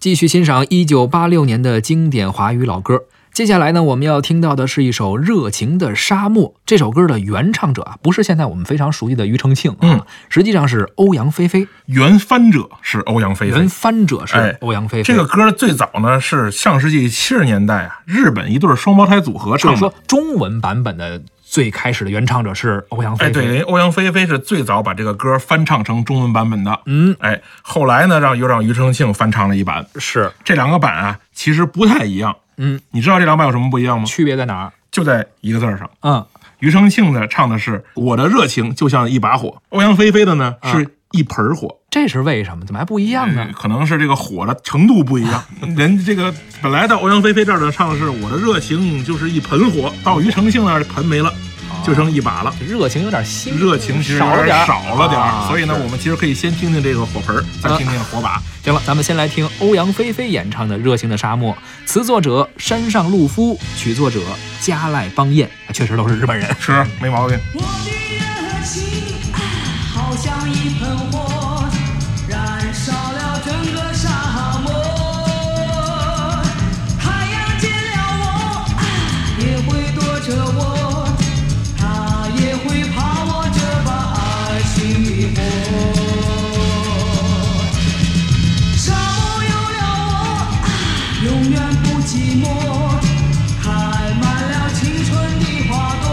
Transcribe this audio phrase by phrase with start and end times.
[0.00, 3.02] 继续欣赏一九八六年的经典华语老歌。
[3.34, 6.54] 接下来呢，我们要听到的是一首《热情的沙漠》。
[6.64, 11.68] 这首歌的原唱者啊，不是现在我们非常熟悉的庾澄庆啊，嗯实际上是欧阳菲菲。
[11.84, 13.68] 原翻者是欧阳菲菲原菲。
[13.68, 15.02] 翻者是哎欧阳菲菲。
[15.02, 19.78] 这个歌最早呢是上世纪七十年代啊，日本一对双胞胎组合唱的。
[19.78, 23.32] 说中文版本的最开始的原唱者是欧阳菲哎，菲。
[23.32, 26.78] 对，欧阳菲菲是最早把这个歌翻唱成中文版本的。
[26.86, 29.84] 嗯，哎，后来呢，让又让庾澄庆翻唱了一版。
[29.96, 32.36] 是，这两个版啊，其实不太一样。
[32.56, 34.04] 嗯，你知道这两版有什么不一样吗？
[34.06, 34.72] 区别在哪儿？
[34.92, 35.90] 就在一个字儿上。
[36.02, 36.24] 嗯，
[36.60, 41.78] 庾澄庆的唱的是“我的热情就像一把火”，欧阳菲菲的呢啊是一盆儿火。
[41.90, 42.64] 这是为什么？
[42.64, 43.52] 怎么还不一样呢呃？
[43.52, 45.42] 可能是这个火的程度不一样。
[45.76, 46.32] 人这个
[46.62, 51.32] 本来到欧阳菲菲这儿呢，唱的是我的热情就是一盆火，到庾澄庆那儿盆没了，
[51.84, 52.54] 就剩一把了。
[52.60, 58.40] 热情有点稀，热情其实少了点儿少了点所以呢，我们其实可以先听听这个火盆儿，再啊听听火把。
[58.62, 61.54] 行了，咱们先来听欧阳菲菲演唱的《热情的沙漠》，
[61.86, 64.20] 词作者山上路夫，曲作者
[64.60, 66.54] 加赖邦彦，确实都是日本人。
[66.60, 67.38] 是没毛病。
[67.54, 68.20] 我的热
[68.64, 68.82] 情
[69.32, 69.40] 啊，
[69.94, 71.64] 好像一盆火，
[72.28, 73.94] 燃烧了整个
[91.30, 92.44] 永远不寂寞，
[93.62, 93.70] 开
[94.20, 96.04] 满了青春的花朵。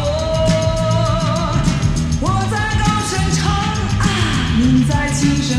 [2.22, 3.42] 我在高声唱，
[3.98, 4.06] 啊，
[4.60, 5.58] 你在轻声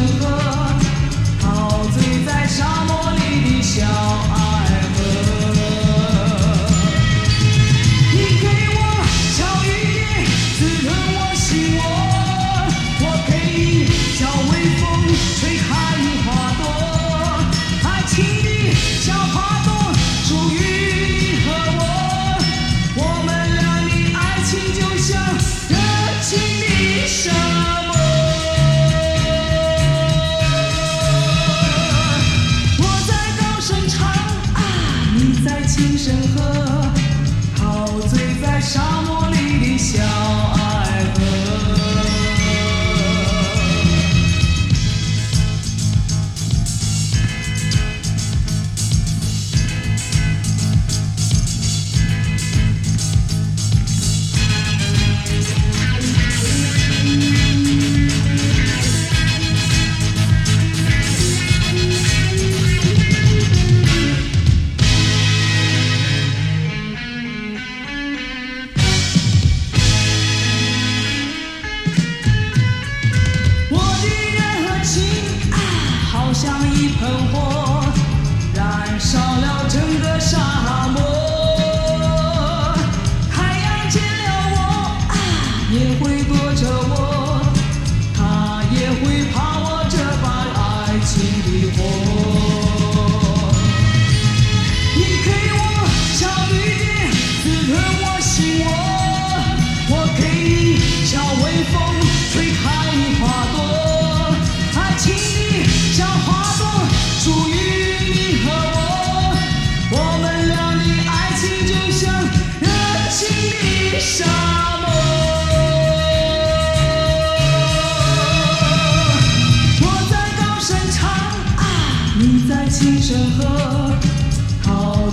[35.80, 36.57] 今生何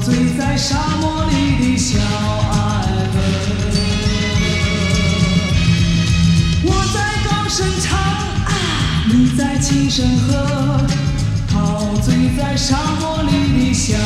[0.06, 1.34] 醉在沙漠里
[1.74, 2.54] 的小爱
[3.12, 3.18] 河。
[6.64, 8.54] 我在高声唱，啊，
[9.12, 10.86] 你在轻声和，
[11.52, 13.32] 陶醉在沙漠里
[13.66, 13.98] 的小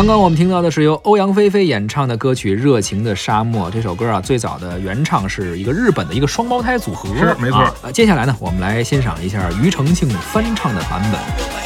[0.00, 3.68] 刚刚我们听到的是由欧阳菲菲演唱的歌曲《热情的沙漠》。
[3.70, 11.59] 这首歌啊，最早的原唱是一个日本的一个双胞胎组合，是没错接下来呢，我们来欣赏一下庾澄庆翻唱的版本。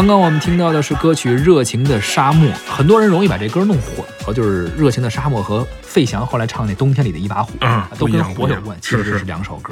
[0.00, 9.68] 刚刚我们听到的是歌曲《热情的沙漠》，很多人容易把这歌弄混和，就是《热情的沙漠》和费翔后来唱那《冬天里的一把火》嗯都跟火有关，其实是两首歌。